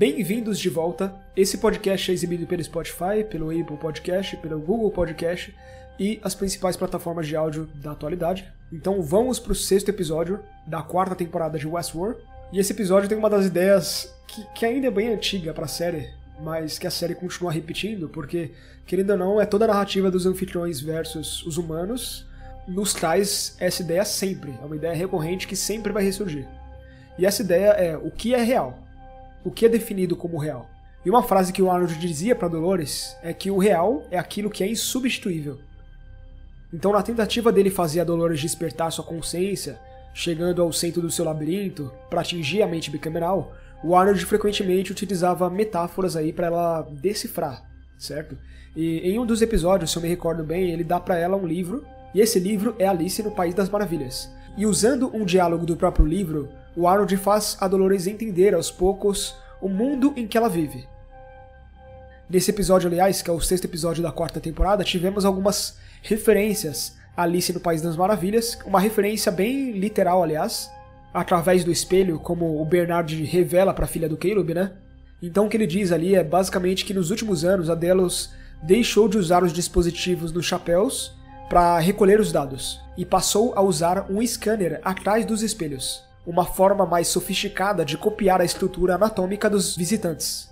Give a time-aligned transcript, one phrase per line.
[0.00, 1.14] Bem-vindos de volta.
[1.36, 5.54] Esse podcast é exibido pelo Spotify, pelo Apple Podcast, pelo Google Podcast
[5.98, 8.50] e as principais plataformas de áudio da atualidade.
[8.72, 12.18] Então vamos para o sexto episódio da quarta temporada de Westworld.
[12.50, 15.68] E esse episódio tem uma das ideias que, que ainda é bem antiga para a
[15.68, 16.08] série,
[16.42, 18.52] mas que a série continua repetindo, porque,
[18.86, 22.26] querendo ou não, é toda a narrativa dos anfitriões versus os humanos
[22.66, 24.54] nos traz essa ideia sempre.
[24.62, 26.48] É uma ideia recorrente que sempre vai ressurgir.
[27.18, 28.78] E essa ideia é o que é real,
[29.44, 30.68] o que é definido como real.
[31.04, 34.50] E uma frase que o Arnold dizia para Dolores é que o real é aquilo
[34.50, 35.58] que é insubstituível.
[36.72, 39.78] Então, na tentativa dele fazer a Dolores despertar sua consciência,
[40.12, 45.48] chegando ao centro do seu labirinto para atingir a mente bicameral, o Arnold frequentemente utilizava
[45.48, 47.64] metáforas aí para ela decifrar,
[47.98, 48.36] certo?
[48.76, 51.46] E em um dos episódios, se eu me recordo bem, ele dá para ela um
[51.46, 54.30] livro, e esse livro é Alice no País das Maravilhas.
[54.56, 59.34] E usando um diálogo do próprio livro, o Arnold faz a Dolores entender aos poucos
[59.60, 60.88] o mundo em que ela vive.
[62.28, 67.24] Nesse episódio, aliás, que é o sexto episódio da quarta temporada, tivemos algumas referências a
[67.24, 70.70] Alice no País das Maravilhas, uma referência bem literal, aliás,
[71.12, 74.72] através do espelho, como o Bernard revela para a filha do Caleb, né?
[75.22, 78.30] Então o que ele diz ali é basicamente que nos últimos anos a Delos
[78.62, 81.14] deixou de usar os dispositivos nos chapéus
[81.48, 86.86] para recolher os dados e passou a usar um scanner atrás dos espelhos, uma forma
[86.86, 90.48] mais sofisticada de copiar a estrutura anatômica dos visitantes.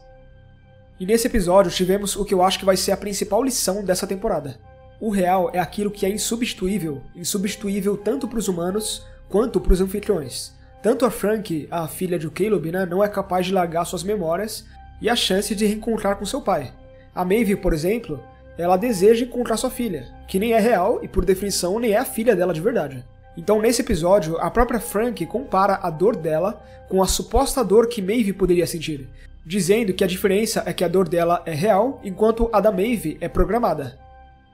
[0.98, 4.06] E nesse episódio tivemos o que eu acho que vai ser a principal lição dessa
[4.06, 4.58] temporada.
[5.00, 9.80] O real é aquilo que é insubstituível, insubstituível tanto para os humanos quanto para os
[9.80, 10.52] anfitriões.
[10.82, 14.66] Tanto a Frank, a filha de Caleb, né, não é capaz de largar suas memórias
[15.00, 16.72] e a chance de reencontrar com seu pai.
[17.14, 18.20] A Maeve, por exemplo,
[18.56, 22.04] ela deseja encontrar sua filha, que nem é real e por definição nem é a
[22.04, 23.04] filha dela de verdade.
[23.38, 28.02] Então nesse episódio, a própria Frank compara a dor dela com a suposta dor que
[28.02, 29.08] Maeve poderia sentir,
[29.46, 33.16] dizendo que a diferença é que a dor dela é real, enquanto a da Maeve
[33.20, 33.96] é programada.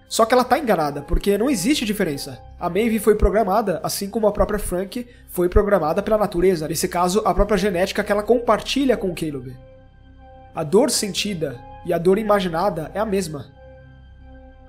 [0.07, 2.39] Só que ela tá enganada, porque não existe diferença.
[2.61, 7.23] A Maeve foi programada, assim como a própria Frank foi programada pela natureza, nesse caso,
[7.25, 9.57] a própria genética que ela compartilha com o Caleb.
[10.55, 13.47] A dor sentida e a dor imaginada é a mesma.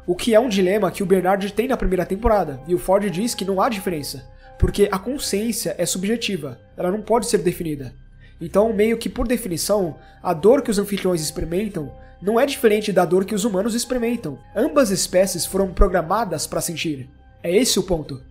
[0.07, 3.09] O que é um dilema que o Bernard tem na primeira temporada, e o Ford
[3.09, 4.29] diz que não há diferença,
[4.59, 7.91] porque a consciência é subjetiva, ela não pode ser definida.
[8.39, 13.03] Então, meio que por definição, a dor que os anfitriões experimentam não é diferente da
[13.03, 14.37] dor que os humanos experimentam.
[14.55, 17.09] Ambas espécies foram programadas para sentir.
[17.41, 18.21] É esse o ponto.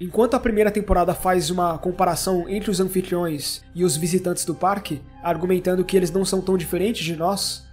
[0.00, 5.02] Enquanto a primeira temporada faz uma comparação entre os anfitriões e os visitantes do parque,
[5.22, 7.66] argumentando que eles não são tão diferentes de nós,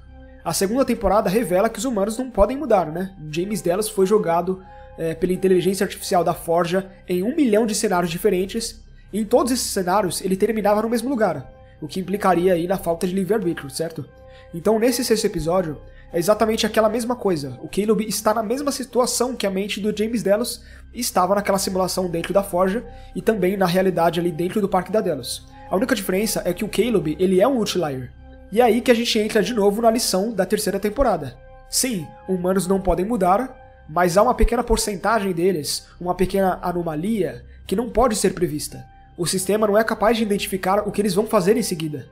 [0.47, 3.13] a segunda temporada revela que os humanos não podem mudar, né?
[3.29, 4.63] James Dallas foi jogado
[4.97, 8.81] é, pela inteligência artificial da Forja em um milhão de cenários diferentes,
[9.11, 12.77] e em todos esses cenários ele terminava no mesmo lugar, o que implicaria aí na
[12.77, 14.05] falta de livre-arbítrio, certo?
[14.53, 15.81] Então, nesse sexto episódio,
[16.13, 17.59] é exatamente aquela mesma coisa.
[17.61, 20.63] O Caleb está na mesma situação que a mente do James Delos
[20.93, 25.01] estava naquela simulação dentro da Forja e também na realidade ali dentro do Parque da
[25.01, 25.45] Delos.
[25.69, 28.13] A única diferença é que o Caleb, ele é um outlier.
[28.51, 31.37] E é aí que a gente entra de novo na lição da terceira temporada.
[31.69, 37.75] Sim, humanos não podem mudar, mas há uma pequena porcentagem deles, uma pequena anomalia, que
[37.75, 38.85] não pode ser prevista.
[39.17, 42.07] O sistema não é capaz de identificar o que eles vão fazer em seguida.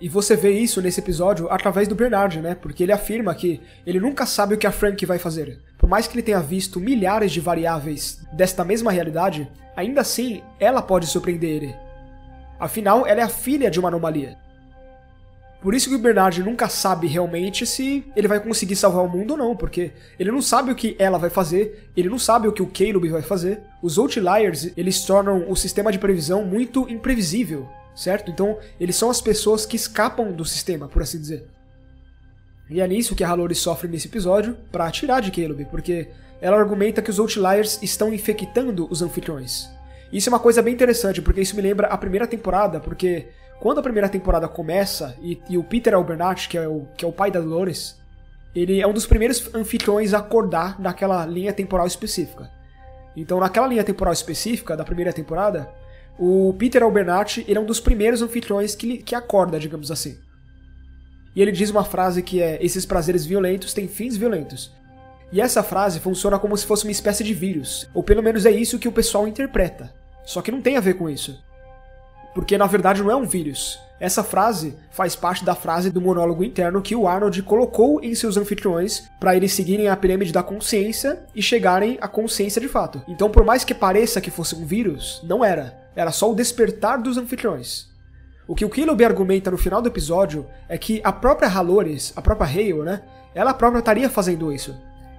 [0.00, 2.54] E você vê isso nesse episódio através do Bernard, né?
[2.54, 5.60] Porque ele afirma que ele nunca sabe o que a Frank vai fazer.
[5.76, 10.80] Por mais que ele tenha visto milhares de variáveis desta mesma realidade, ainda assim ela
[10.80, 11.76] pode surpreender ele.
[12.58, 14.38] Afinal, ela é a filha de uma anomalia.
[15.60, 19.32] Por isso que o Bernard nunca sabe realmente se ele vai conseguir salvar o mundo
[19.32, 22.52] ou não, porque ele não sabe o que ela vai fazer, ele não sabe o
[22.52, 23.60] que o Caleb vai fazer.
[23.82, 28.30] Os Outliers, eles tornam o sistema de previsão muito imprevisível certo?
[28.30, 31.46] Então, eles são as pessoas que escapam do sistema, por assim dizer.
[32.68, 36.08] E é nisso que a Halori sofre nesse episódio, para tirar de Caleb, porque
[36.40, 39.68] ela argumenta que os Outliers estão infectando os anfitriões.
[40.12, 43.28] Isso é uma coisa bem interessante, porque isso me lembra a primeira temporada, porque
[43.60, 47.08] quando a primeira temporada começa, e, e o Peter Albernatch, que é o, que é
[47.08, 48.00] o pai da Dolores,
[48.54, 52.50] ele é um dos primeiros anfitriões a acordar naquela linha temporal específica.
[53.14, 55.70] Então, naquela linha temporal específica da primeira temporada,
[56.18, 60.18] o Peter Albernatty ele é um dos primeiros anfitriões que, que acorda, digamos assim.
[61.36, 64.72] E ele diz uma frase que é: Esses prazeres violentos têm fins violentos.
[65.30, 68.50] E essa frase funciona como se fosse uma espécie de vírus, ou pelo menos é
[68.50, 69.94] isso que o pessoal interpreta.
[70.24, 71.40] Só que não tem a ver com isso.
[72.34, 73.78] Porque na verdade não é um vírus.
[74.00, 78.38] Essa frase faz parte da frase do monólogo interno que o Arnold colocou em seus
[78.38, 83.02] anfitriões para eles seguirem a pirâmide da consciência e chegarem à consciência de fato.
[83.06, 85.78] Então, por mais que pareça que fosse um vírus, não era.
[85.94, 87.90] Era só o despertar dos anfitriões.
[88.48, 92.22] O que o Killuby argumenta no final do episódio é que a própria Halores, a
[92.22, 93.02] própria Hale, né?
[93.34, 94.74] Ela própria estaria fazendo isso.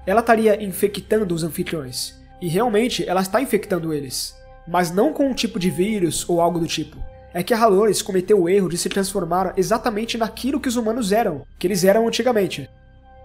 [0.08, 2.20] Ela estaria infectando os anfitriões.
[2.42, 4.36] E realmente ela está infectando eles.
[4.72, 6.98] Mas não com um tipo de vírus ou algo do tipo.
[7.34, 11.12] É que a Halores cometeu o erro de se transformar exatamente naquilo que os humanos
[11.12, 12.70] eram, que eles eram antigamente.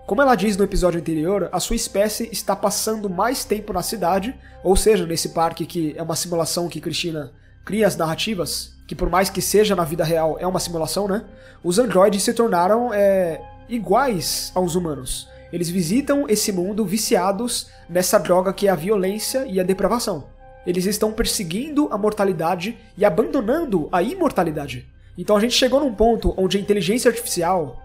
[0.08, 4.34] Como ela diz no episódio anterior, a sua espécie está passando mais tempo na cidade,
[4.64, 7.32] ou seja, nesse parque que é uma simulação que Cristina
[7.64, 11.24] cria as narrativas, que por mais que seja na vida real é uma simulação, né?
[11.62, 15.28] Os androides se tornaram é, iguais aos humanos.
[15.52, 20.35] Eles visitam esse mundo viciados nessa droga que é a violência e a depravação.
[20.66, 24.86] Eles estão perseguindo a mortalidade e abandonando a imortalidade.
[25.16, 27.80] Então a gente chegou num ponto onde a inteligência artificial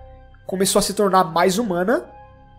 [0.46, 2.06] começou a se tornar mais humana,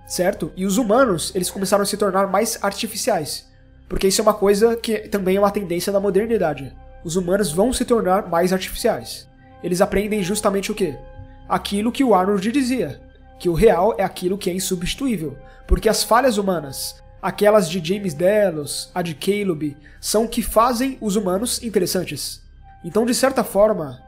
[0.06, 0.52] certo?
[0.56, 3.50] E os humanos, eles começaram a se tornar mais artificiais.
[3.88, 6.74] Porque isso é uma coisa que também é uma tendência da modernidade.
[7.04, 9.28] Os humanos vão se tornar mais artificiais.
[9.62, 10.96] Eles aprendem justamente o quê?
[11.48, 13.00] Aquilo que o Arnold dizia,
[13.38, 15.36] que o real é aquilo que é insubstituível,
[15.66, 20.98] porque as falhas humanas, aquelas de James Delos, a de Caleb, são o que fazem
[21.00, 22.42] os humanos interessantes.
[22.84, 24.02] Então, de certa forma,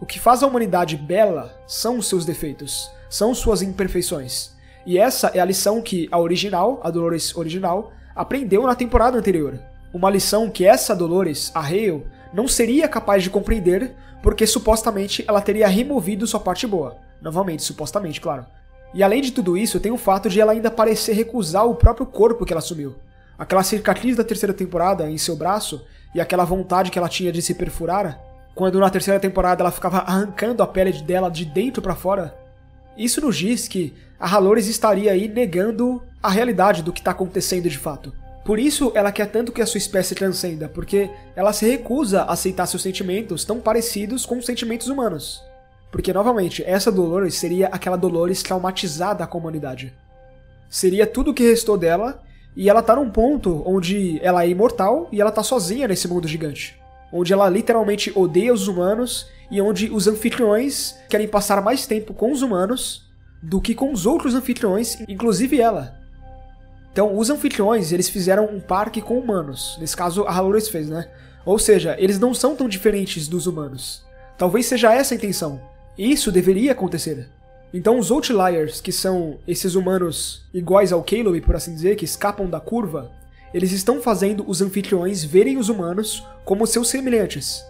[0.00, 4.52] o que faz a humanidade bela são os seus defeitos são suas imperfeições.
[4.84, 9.58] E essa é a lição que a original, a Dolores original, aprendeu na temporada anterior.
[9.92, 15.40] Uma lição que essa Dolores, a Hale, não seria capaz de compreender porque supostamente ela
[15.40, 16.98] teria removido sua parte boa.
[17.20, 18.46] Novamente, supostamente, claro.
[18.94, 22.06] E além de tudo isso, tem o fato de ela ainda parecer recusar o próprio
[22.06, 22.94] corpo que ela assumiu.
[23.38, 27.42] Aquela cicatriz da terceira temporada em seu braço e aquela vontade que ela tinha de
[27.42, 28.18] se perfurar,
[28.54, 32.36] quando na terceira temporada ela ficava arrancando a pele dela de dentro para fora,
[32.96, 37.68] isso nos diz que a Halores estaria aí negando a realidade do que está acontecendo
[37.68, 38.12] de fato.
[38.44, 42.32] Por isso ela quer tanto que a sua espécie transcenda, porque ela se recusa a
[42.32, 45.40] aceitar seus sentimentos tão parecidos com os sentimentos humanos.
[45.90, 49.94] Porque, novamente, essa Dolores seria aquela Dolores traumatizada com a humanidade.
[50.68, 52.22] Seria tudo o que restou dela,
[52.58, 56.26] e ela tá num ponto onde ela é imortal e ela tá sozinha nesse mundo
[56.26, 56.76] gigante.
[57.12, 62.32] Onde ela literalmente odeia os humanos e onde os anfitriões querem passar mais tempo com
[62.32, 63.08] os humanos
[63.40, 65.96] do que com os outros anfitriões, inclusive ela.
[66.92, 69.78] Então, os anfitriões, eles fizeram um parque com humanos.
[69.80, 71.08] Nesse caso, a Halores fez, né?
[71.46, 74.04] Ou seja, eles não são tão diferentes dos humanos.
[74.36, 75.60] Talvez seja essa a intenção.
[75.98, 77.28] Isso deveria acontecer.
[77.74, 82.48] Então, os Outliers, que são esses humanos iguais ao Caleb, por assim dizer, que escapam
[82.48, 83.10] da curva,
[83.52, 87.64] eles estão fazendo os anfitriões verem os humanos como seus semelhantes.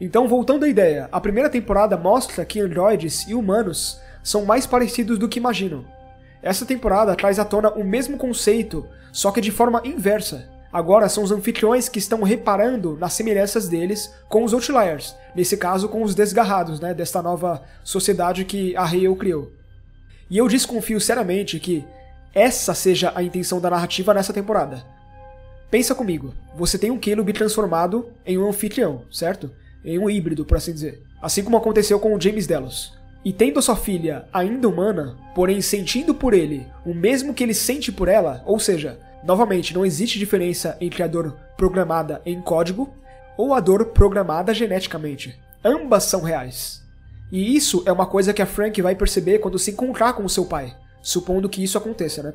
[0.00, 5.18] Então, voltando à ideia, a primeira temporada mostra que androides e humanos são mais parecidos
[5.18, 5.84] do que imaginam.
[6.42, 10.48] Essa temporada traz à tona o mesmo conceito, só que de forma inversa.
[10.72, 15.88] Agora são os anfitriões que estão reparando nas semelhanças deles com os Outliers, nesse caso
[15.88, 19.52] com os desgarrados, né, desta nova sociedade que a Hale criou.
[20.28, 21.84] E eu desconfio seriamente que
[22.34, 24.84] essa seja a intenção da narrativa nessa temporada.
[25.70, 29.50] Pensa comigo, você tem um Caleb transformado em um anfitrião, certo?
[29.86, 31.00] em um híbrido, por assim dizer.
[31.22, 32.92] Assim como aconteceu com o James Delos.
[33.24, 37.92] E tendo sua filha ainda humana, porém sentindo por ele o mesmo que ele sente
[37.92, 42.94] por ela, ou seja, novamente não existe diferença entre a dor programada em código
[43.36, 45.38] ou a dor programada geneticamente.
[45.64, 46.82] Ambas são reais.
[47.30, 50.30] E isso é uma coisa que a Frank vai perceber quando se encontrar com o
[50.30, 52.34] seu pai, supondo que isso aconteça, né?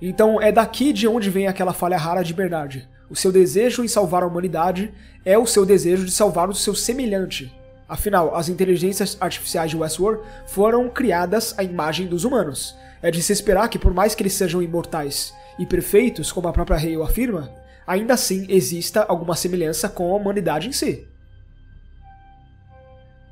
[0.00, 2.86] Então é daqui de onde vem aquela falha rara de Bernard.
[3.08, 4.92] O seu desejo em salvar a humanidade
[5.24, 7.50] é o seu desejo de salvar o seu semelhante.
[7.88, 12.76] Afinal, as inteligências artificiais de Westworld foram criadas à imagem dos humanos.
[13.00, 16.52] É de se esperar que, por mais que eles sejam imortais e perfeitos, como a
[16.52, 17.50] própria Hale afirma,
[17.86, 21.06] ainda assim exista alguma semelhança com a humanidade em si.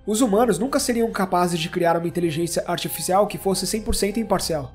[0.06, 4.72] Os humanos nunca seriam capazes de criar uma inteligência artificial que fosse 100% imparcial.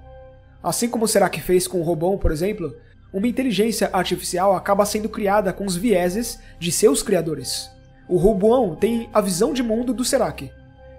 [0.61, 2.75] Assim como será que fez com o Robon, por exemplo,
[3.13, 7.69] uma inteligência artificial acaba sendo criada com os vieses de seus criadores.
[8.07, 10.51] O Roboão tem a visão de mundo do Serac.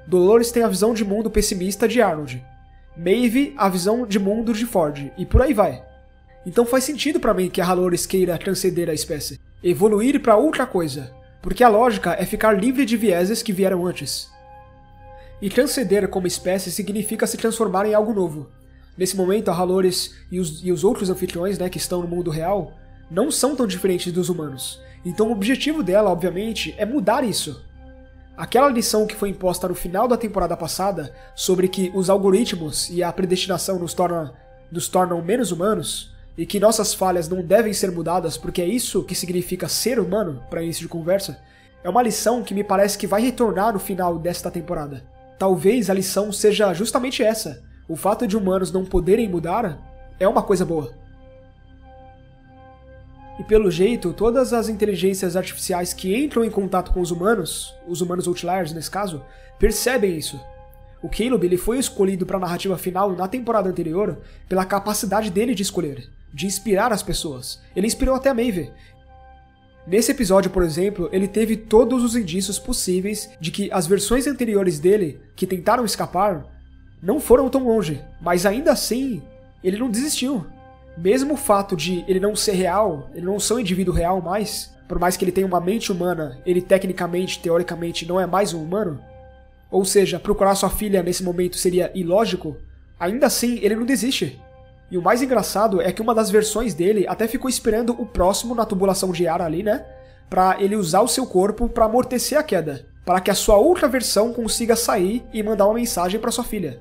[0.07, 2.45] Dolores tem a visão de mundo pessimista de Arnold.
[2.97, 5.89] Maeve a visão de mundo de Ford, e por aí vai.
[6.47, 10.66] Então faz sentido para mim que a Halores queira transcender a espécie, evoluir para outra
[10.66, 14.30] coisa, porque a lógica é ficar livre de vieses que vieram antes.
[15.40, 18.50] E transcender como espécie significa se transformar em algo novo,
[19.00, 22.30] Nesse momento, a Halores e os, e os outros anfitriões né, que estão no mundo
[22.30, 22.75] real
[23.11, 24.78] não são tão diferentes dos humanos.
[25.04, 27.64] Então o objetivo dela, obviamente, é mudar isso.
[28.37, 33.02] Aquela lição que foi imposta no final da temporada passada sobre que os algoritmos e
[33.02, 34.35] a predestinação nos, torna,
[34.70, 39.04] nos tornam menos humanos e que nossas falhas não devem ser mudadas porque é isso
[39.04, 41.40] que significa ser humano para início de conversa,
[41.82, 45.02] é uma lição que me parece que vai retornar no final desta temporada.
[45.38, 49.78] Talvez a lição seja justamente essa: o fato de humanos não poderem mudar
[50.18, 50.92] é uma coisa boa.
[53.38, 58.02] E pelo jeito, todas as inteligências artificiais que entram em contato com os humanos, os
[58.02, 59.22] humanos outliers nesse caso,
[59.58, 60.38] percebem isso.
[61.02, 65.54] O Caleb ele foi escolhido para a narrativa final na temporada anterior pela capacidade dele
[65.54, 67.60] de escolher, de inspirar as pessoas.
[67.75, 68.70] Ele inspirou até a Maeve.
[69.87, 74.78] Nesse episódio, por exemplo, ele teve todos os indícios possíveis de que as versões anteriores
[74.78, 76.46] dele, que tentaram escapar,
[77.02, 79.22] não foram tão longe, mas ainda assim,
[79.64, 80.46] ele não desistiu.
[80.96, 84.70] Mesmo o fato de ele não ser real, ele não ser um indivíduo real mais,
[84.87, 88.62] por mais que ele tenha uma mente humana, ele tecnicamente, teoricamente, não é mais um
[88.62, 89.00] humano,
[89.70, 92.56] ou seja, procurar sua filha nesse momento seria ilógico,
[92.99, 94.38] ainda assim ele não desiste.
[94.90, 98.54] E o mais engraçado é que uma das versões dele até ficou esperando o próximo
[98.54, 99.85] na tubulação de ar ali, né?
[100.28, 103.87] Pra ele usar o seu corpo para amortecer a queda, para que a sua outra
[103.88, 106.80] versão consiga sair e mandar uma mensagem para sua filha.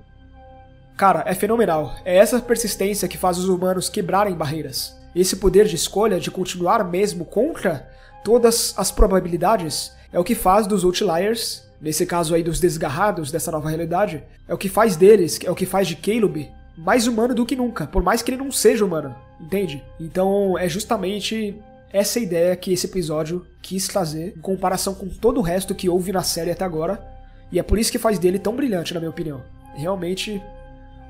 [0.97, 1.95] Cara, é fenomenal.
[2.03, 4.97] É essa persistência que faz os humanos quebrarem barreiras.
[5.15, 7.89] Esse poder de escolha de continuar mesmo contra
[8.23, 13.51] todas as probabilidades é o que faz dos Outliers nesse caso aí dos desgarrados dessa
[13.51, 17.35] nova realidade, é o que faz deles, é o que faz de Caleb mais humano
[17.35, 19.83] do que nunca, por mais que ele não seja humano, entende?
[19.99, 25.43] Então é justamente essa ideia que esse episódio quis trazer em comparação com todo o
[25.43, 27.05] resto que houve na série até agora,
[27.51, 29.43] e é por isso que faz dele tão brilhante, na minha opinião.
[29.75, 30.41] Realmente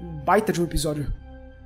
[0.02, 1.14] um baita de um episódio.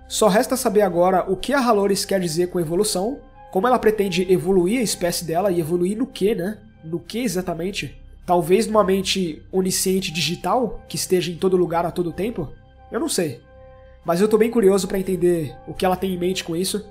[0.08, 3.20] Só resta saber agora o que a Halores quer dizer com evolução,
[3.52, 6.58] como ela pretende evoluir a espécie dela e evoluir no que, né?
[6.84, 7.98] No que exatamente?
[8.26, 12.52] Talvez numa mente onisciente digital, que esteja em todo lugar a todo tempo?
[12.92, 13.42] Eu não sei.
[14.06, 16.86] Mas eu tô bem curioso para entender o que ela tem em mente com isso.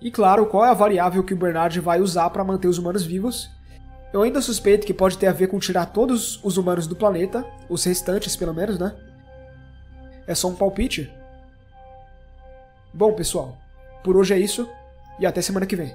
[0.00, 3.04] E claro, qual é a variável que o Bernard vai usar para manter os humanos
[3.04, 3.50] vivos.
[4.12, 7.44] Eu ainda suspeito que pode ter a ver com tirar todos os humanos do planeta,
[7.68, 8.96] os restantes pelo menos, né?
[10.26, 11.12] É só um palpite.
[12.92, 13.56] Bom, pessoal,
[14.02, 14.68] por hoje é isso
[15.18, 15.94] e até semana que vem.